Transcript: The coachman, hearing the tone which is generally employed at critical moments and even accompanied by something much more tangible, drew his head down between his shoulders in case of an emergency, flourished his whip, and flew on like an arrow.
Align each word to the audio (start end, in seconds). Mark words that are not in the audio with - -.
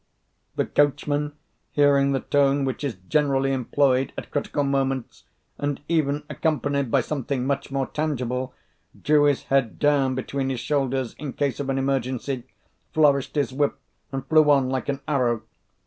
The 0.55 0.65
coachman, 0.65 1.33
hearing 1.73 2.11
the 2.11 2.21
tone 2.21 2.65
which 2.65 2.83
is 2.83 2.95
generally 3.07 3.53
employed 3.53 4.13
at 4.17 4.31
critical 4.31 4.63
moments 4.63 5.25
and 5.59 5.79
even 5.87 6.23
accompanied 6.27 6.89
by 6.89 7.01
something 7.01 7.45
much 7.45 7.69
more 7.69 7.85
tangible, 7.85 8.51
drew 8.99 9.25
his 9.25 9.43
head 9.43 9.77
down 9.77 10.15
between 10.15 10.49
his 10.49 10.59
shoulders 10.59 11.13
in 11.19 11.33
case 11.33 11.59
of 11.59 11.69
an 11.69 11.77
emergency, 11.77 12.45
flourished 12.95 13.35
his 13.35 13.53
whip, 13.53 13.77
and 14.11 14.25
flew 14.25 14.49
on 14.49 14.69
like 14.69 14.89
an 14.89 15.01
arrow. 15.07 15.43